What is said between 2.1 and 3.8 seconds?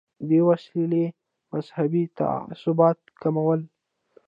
تعصبات کمول.